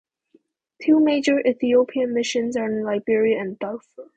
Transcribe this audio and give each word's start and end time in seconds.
Two 0.81 0.99
major 0.99 1.45
Ethiopian 1.47 2.11
missions 2.15 2.57
are 2.57 2.65
in 2.65 2.83
Liberia 2.83 3.39
and 3.39 3.59
Darfur. 3.59 4.09